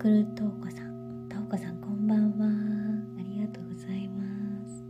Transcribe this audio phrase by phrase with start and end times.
[0.00, 2.46] くるとうこさんとうこさんこんばんは。
[3.18, 4.24] ありがとうございま
[4.66, 4.82] す。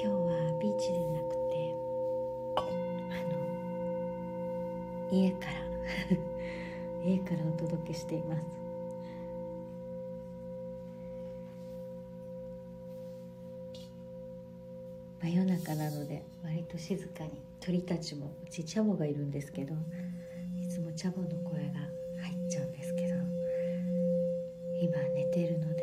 [0.00, 1.74] 今日はビーチでなくて
[2.54, 2.68] あの
[5.10, 5.54] 家から
[7.04, 8.63] 家からお届けしています。
[15.24, 17.30] 真夜中なので割と静かに。
[17.60, 19.72] 鳥たちもうちチャボがいるんですけど
[20.60, 21.80] いつもチャボの声が
[22.20, 23.14] 入っちゃうんですけど。
[24.82, 25.73] 今寝てるので、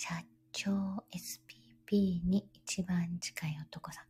[0.00, 0.10] 社
[0.52, 0.70] 長
[1.12, 4.04] SPP に一番近い男さん。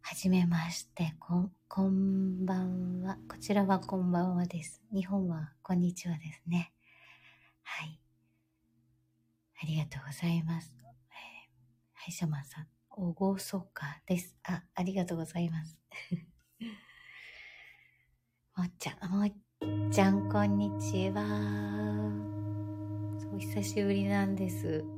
[0.00, 3.16] はじめまして、こん、こんばんは。
[3.28, 4.82] こちらはこんばんはです。
[4.92, 6.72] 日本はこんにちはですね。
[7.62, 8.00] はい。
[9.62, 10.74] ありがとうございます。
[10.76, 10.86] えー、
[11.94, 14.34] はい、シャマンさん、おごそかです。
[14.42, 15.78] あ、ありがとうございます。
[18.56, 19.32] もっちゃん、もっ
[19.88, 21.22] ちゃん、こんにちは。
[23.32, 24.95] お久しぶりなんです。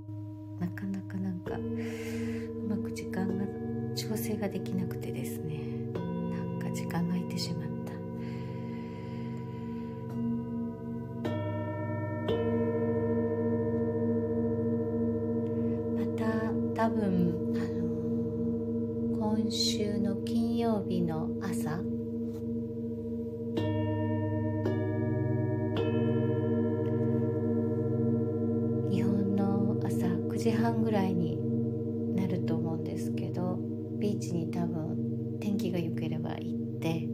[0.61, 3.45] なかなかなんか、うまく時間が
[3.95, 5.61] 調整ができなくてですね。
[5.95, 7.68] なんか時間が空いてしまっ
[30.49, 31.37] 時半ぐらいに
[32.17, 33.59] なると思うんですけど
[34.01, 37.07] ビーチに多分天気が良ければ行って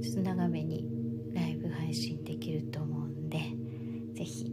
[0.00, 0.88] ちょっと長めに
[1.34, 3.40] ライブ配信できると思うんで
[4.14, 4.52] 是非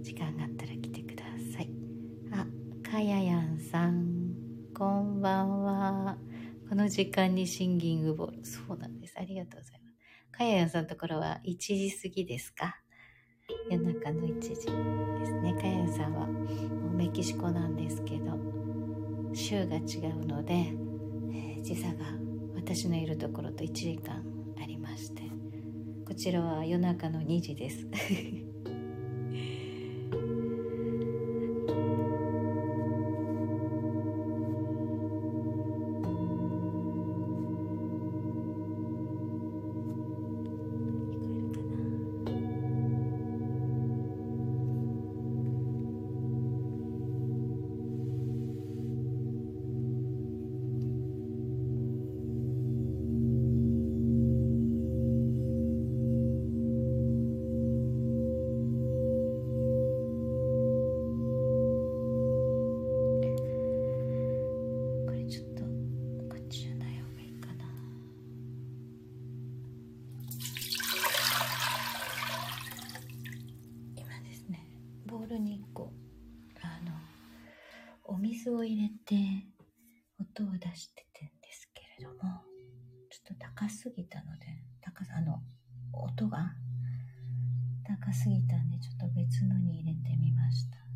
[0.00, 1.22] 時間があったら来てくだ
[1.54, 1.70] さい。
[2.32, 2.46] あ
[2.90, 4.32] かややんさん
[4.74, 6.16] こんばんは。
[6.66, 9.16] この時間にシンギングボールそうなんです。
[9.18, 10.38] ありがとうございます。
[10.38, 12.78] かややんさんのところは1時過ぎですか？
[13.70, 15.41] 夜中の1時です。
[15.62, 16.26] 天さんは
[16.92, 18.36] メキシコなんですけど
[19.32, 20.74] 週が違うので、
[21.32, 22.04] え、時差が
[22.56, 24.24] 私のいるところと1時間
[24.60, 25.22] ありまして
[26.04, 27.86] こちらは夜中の2時です。
[88.22, 90.91] すぎたんでちょっと別のに入れてみました。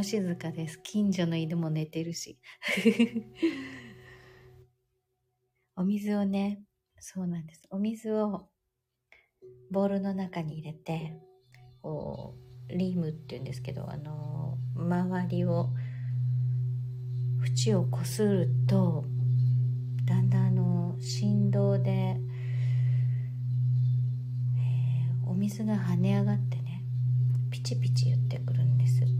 [0.00, 0.80] も静かです。
[0.82, 2.38] 近所の犬も寝てるし。
[5.76, 6.62] お水をね、
[6.98, 7.68] そうなんです。
[7.70, 8.48] お水を
[9.70, 11.20] ボウルの中に入れて、
[11.82, 12.34] こ
[12.70, 15.68] う、リームって言うんですけど、あの、周りを、
[17.44, 19.04] 縁をこすると、
[20.06, 26.82] だんだんあの、振動で、えー、お水が跳ね上がってね、
[27.50, 29.19] ピチピチ言ってくるんです。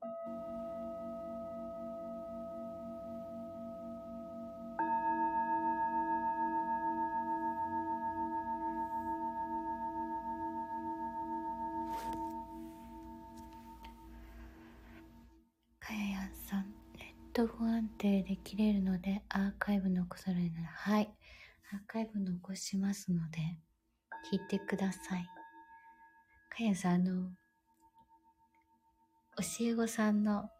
[0.00, 0.08] か
[15.92, 21.10] ややんさん、ネット不安定で切れるのでアーカイブ残されるなら、はい。
[21.72, 23.38] アーカイブ残しますので、
[24.32, 25.26] 聞いてください。
[26.48, 27.39] かやさん、あの、
[29.40, 30.50] 教え子さんの、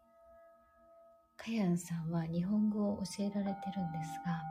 [1.37, 4.41] かやんさんは日本語を教えられてるんですが、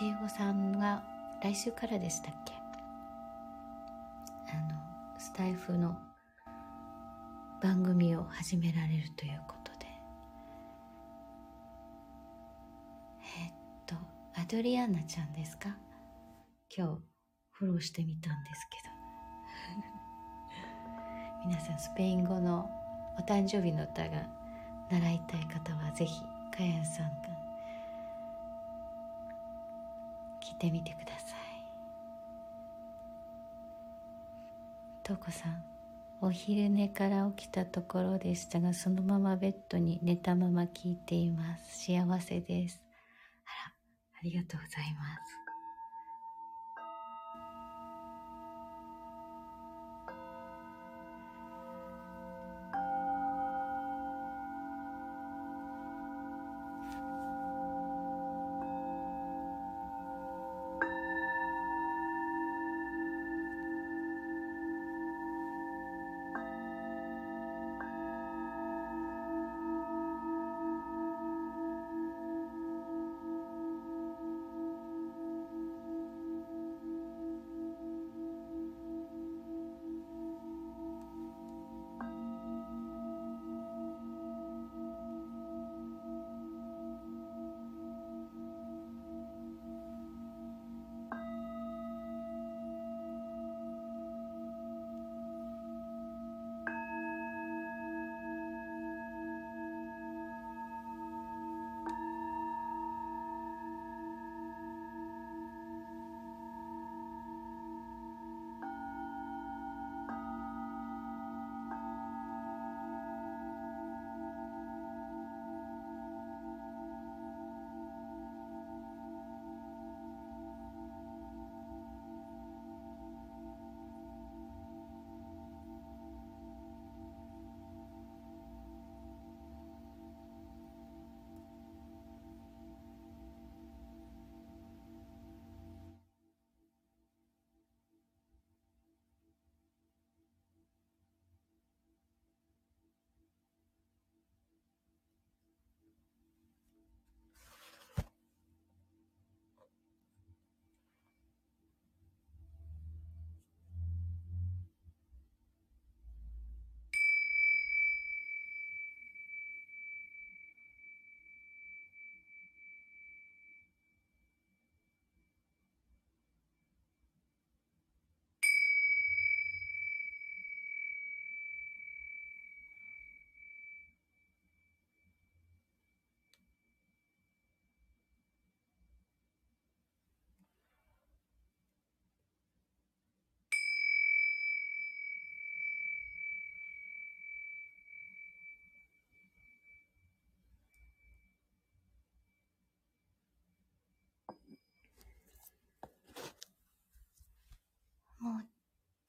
[0.00, 1.02] 教え子さんが
[1.42, 2.54] 来週からでしたっけ？
[4.50, 5.94] あの、スタイフの
[7.62, 9.86] 番組を始められるということで。
[13.44, 13.52] えっ
[13.84, 13.94] と、
[14.40, 15.76] アドリアンナちゃんですか？
[16.74, 17.02] 今日
[17.50, 18.78] フォローしてみたんですけ
[21.44, 21.44] ど。
[21.48, 22.70] 皆さんスペイン語の
[23.18, 24.26] お誕生日の歌が
[24.90, 26.22] 習いたい方はぜひ
[26.56, 27.28] かやんさんが
[30.40, 31.42] 聞いてみてください。
[35.02, 35.64] とうこさん
[36.20, 41.86] お昼寝から起きたところでしたがそのままベッドに寝たまま聞いています。
[41.86, 42.80] 幸せです。
[43.44, 43.74] あら
[44.20, 45.41] ありがとうございます。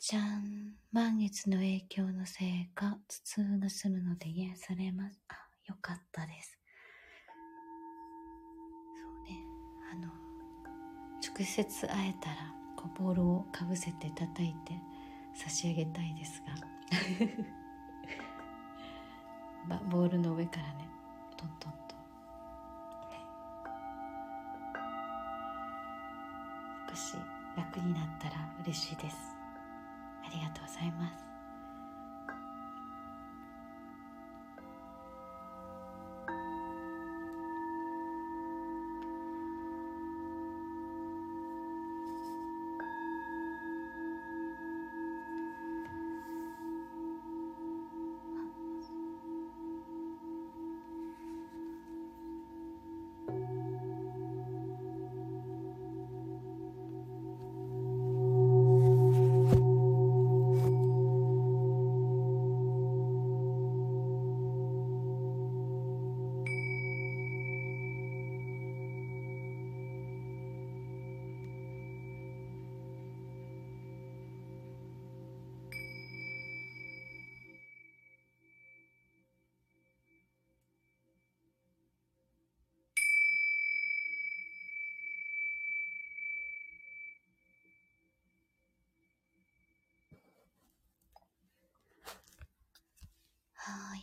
[0.06, 5.18] ちゃん、満月の影響のせいか、頭痛が済むので癒されます。
[5.30, 5.36] あ、
[5.66, 6.60] よかったです。
[9.02, 9.40] そうね、
[9.94, 10.08] あの、
[11.26, 14.74] 直接会えたら、こう、ボールをかぶせて叩いて
[15.34, 16.44] 差し上げたいです
[19.70, 19.78] が。
[19.90, 20.86] ボールの上からね、
[21.38, 21.96] トントンと。
[26.90, 27.16] 少し
[27.56, 29.43] 楽になったら嬉しいです。
[30.34, 31.33] ありがとうございます。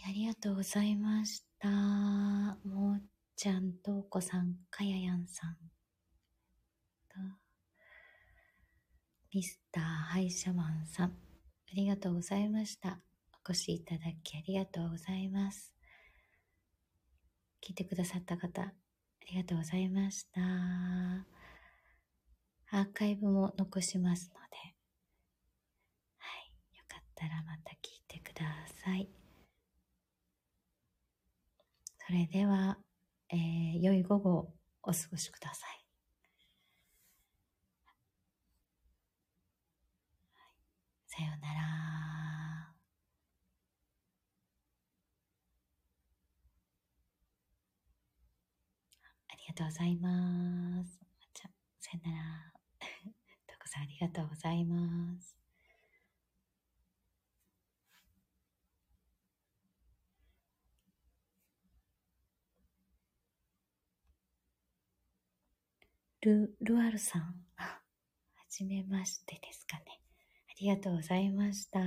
[0.06, 1.68] ありがとうございました。
[1.68, 3.02] もっ
[3.36, 5.56] ちゃん、とうこさん、かややんさん。
[9.32, 11.12] ミスターハイシャマンさん、あ
[11.74, 12.98] りがとうございました。
[13.46, 15.72] お越しいただきありがとうございます。
[17.64, 18.72] 聞いてくださった方、あ
[19.30, 20.40] りがとうございました。
[22.72, 24.56] アーカイブも残しますので、
[26.18, 28.44] はい、よかったらまた聞いてくだ
[28.84, 29.19] さい。
[32.11, 32.77] それでは、
[33.29, 35.87] えー、良い午後をお過ごしください。
[41.07, 41.61] さようなら。
[49.29, 50.99] ありがとうございます。
[51.33, 52.53] じゃ、さよなら。
[53.46, 55.39] とこさんありがとうございます。
[66.22, 67.22] ル、ルアルさん。
[67.56, 67.80] は
[68.50, 69.85] じめましてですかね。
[70.48, 71.80] ありがとうございました。